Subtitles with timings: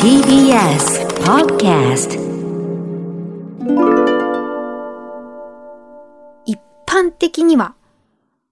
[0.00, 2.14] TBS Podcast
[6.46, 7.74] 一般的には、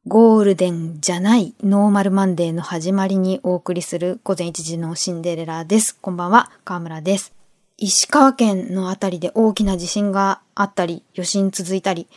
[0.09, 5.96] ゴールデンじゃない normal Monday の始まりにお送りする午前1時のシンデレラです。
[5.96, 7.33] こんばんは、河村です。
[7.77, 12.08] 石川県のあたりで大きな地震があったり、余震続いたり、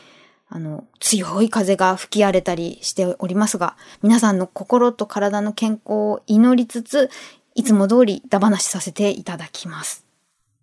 [0.50, 7.12] あの、強い風が吹き荒れたりしておりますが、皆さんの心と体の健康を祈りつつ、
[7.56, 10.06] いつも通りダ話させていただきます。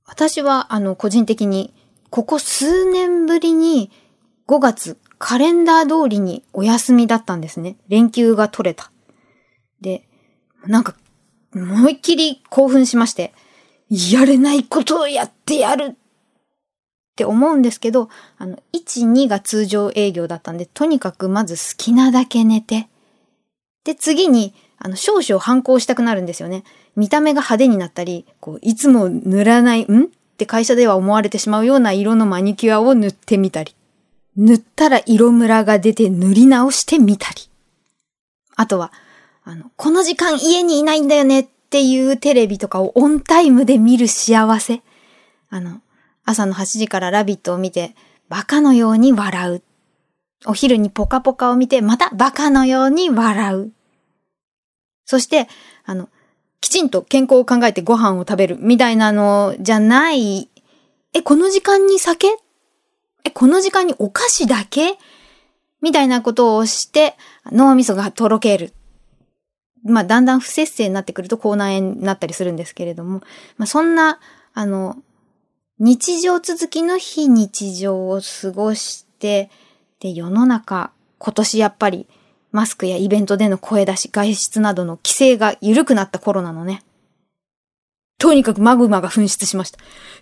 [0.04, 1.72] 私は、あの、個人的に、
[2.10, 3.92] ここ数年ぶりに
[4.48, 7.76] 5月カレンダー通りにお休みだったんですね。
[7.88, 8.90] 連休が取れた。
[9.80, 10.08] で、
[10.66, 10.94] なんか、
[11.54, 13.32] 思いっきり興奮しまして、
[13.90, 15.94] やれないことをやってやるっ
[17.16, 22.88] て思うんですけど、あの、1、2が通常営業だったんで、とにかくまず好きなだけ寝て、
[23.84, 26.64] で、次に、あの、少々反抗したくなるんですよね。
[26.96, 30.04] 見た目が派手になったり、こう、いつも塗らない、ん？
[30.04, 30.06] っ
[30.38, 33.76] て会社では思われてしまうような色のマニキュアを塗ってみたり。
[34.36, 37.50] 塗ったら色ムラが出て塗り直してみたり。
[38.56, 38.90] あとは、
[39.44, 44.80] あの、この時間家にいないんだよねっていうテレビとかをオンタイムで見る幸せ。
[45.50, 45.82] あの、
[46.24, 47.94] 朝の8時からラビットを見て、
[48.30, 49.62] バカのように笑う。
[50.46, 53.72] お昼にポカポカを見て、またバカのように笑う。
[55.10, 55.48] そして、
[55.86, 56.08] あの、
[56.60, 60.48] きちんと健康を考えてご飯を食べるみたいなのじゃない、
[61.12, 62.28] え、この時間に酒？
[63.24, 64.98] え、この時間にお菓子だけ？
[65.80, 67.16] みたいなことをして、
[67.46, 68.72] 脳みそがとろける。
[69.82, 73.20] まあ、だんだん不節制になってくると口内炎になったりするんですけれども、
[73.56, 74.20] まあ、そんな、
[74.54, 74.96] あの、
[75.80, 79.50] 日常続きの非日常を過ごして、
[79.98, 82.06] で、世の中、今年やっぱり、
[82.52, 86.82] マスクやイベントでの声出し、外出などの規制が緩くなった頃なのね。
[88.18, 89.78] とにかくマグマが噴出しました。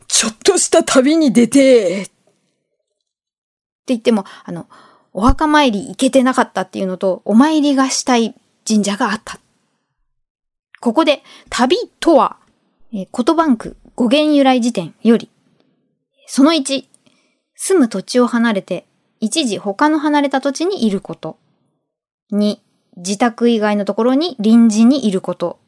[0.06, 2.12] ちょっとした旅に出てって
[3.86, 4.66] 言っても、あの、
[5.12, 8.34] お墓参り行けてなかったっていうのと、お参りがしたい
[8.66, 9.40] 神社があった。
[10.80, 12.36] ここで、旅とは、
[12.92, 15.28] えー、言バンク語源由来辞典より、
[16.26, 16.84] その1、
[17.56, 18.86] 住む土地を離れて、
[19.18, 21.36] 一時他の離れた土地にいること。
[22.32, 22.58] 2、
[22.96, 25.58] 自宅以外のところに臨時にいること。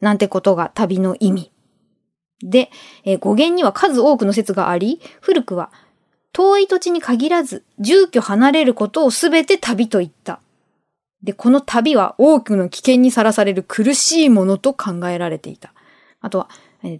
[0.00, 1.52] なんてことが旅の意味。
[2.42, 2.70] で、
[3.04, 5.72] えー語源には数多くの説があり、古くは
[6.32, 10.40] 遠い土地に限らず、住居離れることをすべて旅と言った。
[11.22, 15.72] で、この旅は多くの危険にさらされる苦しいものと考えられていた。
[16.20, 16.50] あとは、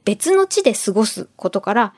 [0.05, 1.95] 別の地で過ごすことから、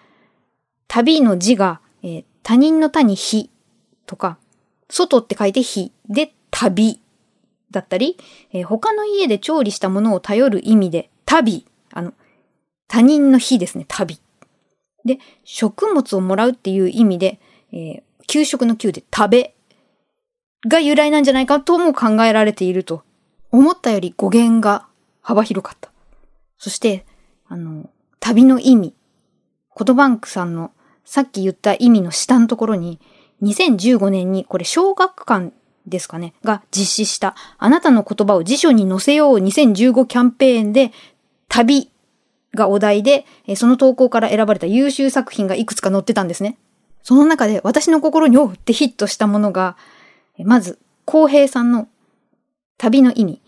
[0.89, 3.51] 旅の字が、えー他人の他に日
[4.07, 4.39] とか、
[4.89, 7.01] 外って書いて日で旅
[7.71, 8.17] だったり、
[8.51, 12.15] えー他の家で調理したものを頼る意味で旅、あの、
[12.89, 14.19] 他人の日ですね、旅。
[15.05, 17.39] で、食物をもらうっていう意味で、
[17.73, 19.55] えー給食の給で食べ
[20.67, 23.05] が由来なんじゃないかとも考えられていると。
[23.53, 24.89] 思ったより語源が
[25.23, 25.93] 幅広かった。
[26.59, 27.07] そして、
[27.47, 27.89] あの、
[28.19, 28.95] 旅の意味。
[29.69, 30.73] コトバンクさんの
[31.05, 32.99] さっき言った意味の下のところに、
[33.43, 35.53] 2015年にこれ小学館
[35.87, 40.93] ですかね、が実施したあなたの言葉を辞書に載せよう2015キャンペーンで
[41.49, 41.91] 旅
[42.55, 43.25] がお題で、
[43.55, 46.59] その投稿から選ばれた優秀作品がいくつか載ってたんですね。
[47.03, 49.77] その中で私の心におうってヒットしたものが、
[50.39, 51.89] まず、浩平さんの
[52.79, 53.43] 旅の意味。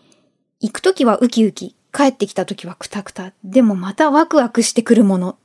[0.60, 5.38] 行くときはウキウキ、帰ってきたときはクタクタ、でもまたワクワクしてくるもの。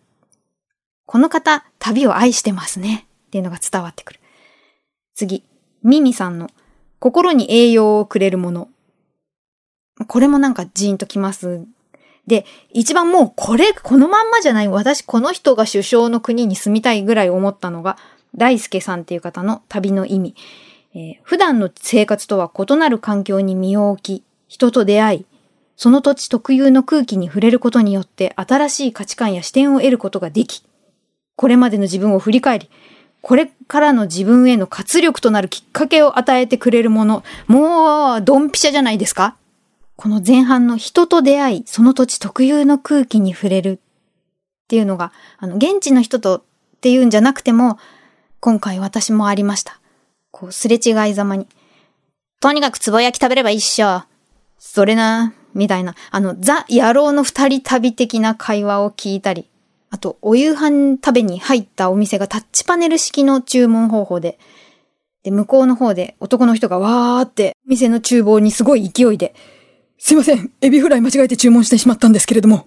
[1.05, 3.07] この方、旅を愛してますね。
[3.27, 4.19] っていうのが伝わってくる。
[5.15, 5.43] 次、
[5.81, 6.49] ミミさんの
[7.03, 8.69] 心に栄養をくれるもの。
[10.07, 11.65] これもなんかジーンときます。
[12.27, 17.97] で、一番もうこれ、このまんまじゃない、私この人が首相の国に住みたいぐらい思ったのが、
[18.35, 20.35] 大輔さんっていう方の旅の意味。
[20.95, 25.25] えー普段の生活とは異なる環境に身を置き、人と出会い、
[25.75, 30.63] その土地特有の空気に触れることによって新しい価値観や視点を得ることができ、
[31.35, 32.69] これまでの自分を振り返り、
[33.23, 39.37] これからの自分への活力となるきっかけを与えてくれるもの、もう、ドンピシャじゃないですか
[39.95, 43.77] この前半の人と出会い、その土地特有の空気に触れるっ
[44.67, 46.43] ていうのが、あの、現地の人とっ
[46.81, 47.79] ていうんじゃなくても、
[48.41, 49.79] 今回私もありました。
[50.31, 51.47] こう、すれ違いざまに。
[52.41, 54.03] とにかくつぼ焼き食べれば一緒。
[54.59, 59.47] それな、みたいな、あの、ザ・野郎の二人旅的な会話を聞いたり、
[59.93, 64.39] あと、お夕飯食べに入ったお店がタッチパネル式の注文方法で、
[65.21, 69.35] で、向こうの方で男の人がわーって、店の厨房にすごい勢いで、
[69.99, 72.57] すいません、エビフライ間違えて注文してしまったんですけれども。
[72.57, 72.61] っ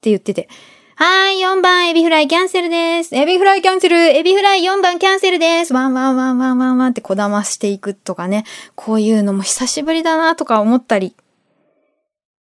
[0.00, 0.48] て言ってて、
[0.94, 3.16] はい、4番エビフライキャンセルです。
[3.16, 5.74] エビフライキャンセル、エビフライ4番キャンセルです。
[5.74, 8.44] ワンワンワンワンワンワンってこだましていくとかね。
[8.76, 11.16] こういうのも久しぶりだなとか思ったり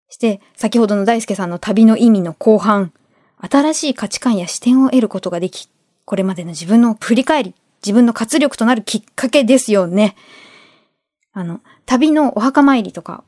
[0.10, 2.94] して、先ほどの大輔さんの旅の意味の後半、
[3.40, 5.70] 新しい価値観や視点を得ることができ、
[6.06, 10.16] これまでの自分の振り返り、自分の活力となるきっかけですよね。
[11.34, 13.24] あの、旅のお墓参りとか、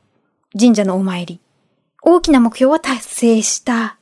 [0.58, 1.40] 神社のお参り、
[2.02, 3.98] 大きな目標は達成した。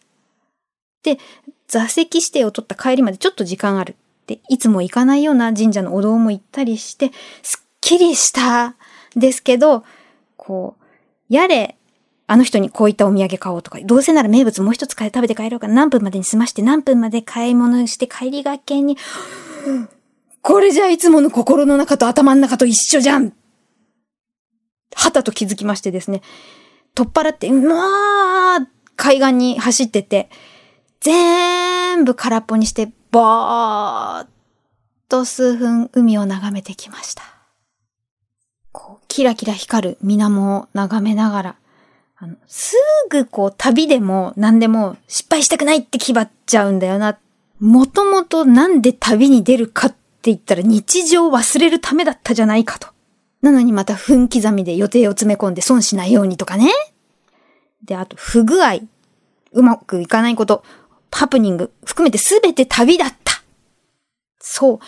[1.02, 1.18] で、
[1.66, 3.96] 座席指定を取った帰りまでちょっと時間ある。
[4.26, 7.12] で、いつも行かないような神社のお堂も行ったりして、
[7.42, 8.76] すっきりした
[9.16, 9.84] ですけど、
[10.36, 10.84] こう、
[11.34, 11.77] やれ、
[12.30, 18.98] あの人にこういったお土産買おうとか、どうせなら名物もう一つ食べて帰ろうか何分までに済まして何分まで買い物して帰りがけに、
[20.42, 23.32] これじゃいつもの心の中と頭の中と一緒じゃん。
[24.94, 26.20] はたと気づきましてですね、
[26.94, 28.66] 取っ払って、うわー
[28.96, 30.28] 海岸に走ってて、
[31.00, 34.28] 全部空っぽにして、ぼーっ
[35.08, 37.22] と数分海を眺めてきました。
[38.72, 41.56] こう、キラキラ光る水面を眺めながら、
[42.20, 42.74] あの、す
[43.10, 47.16] ぐこう旅でも何でも失敗したくないって気張っちゃうんだよな。
[47.60, 52.88] もともとなんで旅に出るかって言ったら日常を忘れるためだったじゃないかと。
[53.40, 56.72] なのにまた分刻みで予定を詰め込んで損しないようにとかね。
[57.84, 58.80] で、あと不具合。
[59.52, 60.64] うまくいかないこと。
[61.12, 61.72] ハプニング。
[61.84, 63.42] 含めてすべて旅だった。
[64.40, 64.80] そ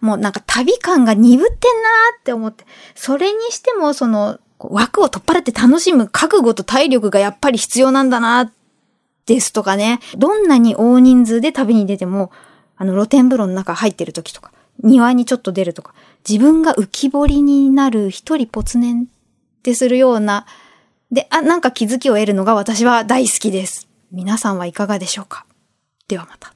[0.00, 0.04] う。
[0.04, 2.64] もうなんか旅感が鈍ってんなーって思って。
[2.94, 8.52] それにしてもその枠を取っ払って楽しむ覚悟と体力がやっぱり必要なんだな
[9.26, 10.00] ですとかね。
[10.16, 12.32] どんなに大人数で旅に出ても、
[12.76, 14.52] あの露天風呂の中入ってる時とか、
[14.82, 15.94] 庭にちょっと出るとか、
[16.28, 20.46] 自分が浮き彫りになる一人没年ってするような、
[21.10, 23.88] で、あ、なんか気づきを得るのが私は大好きです。
[24.12, 25.44] 皆さんはいかがでしょうか？
[26.06, 26.54] ではまた。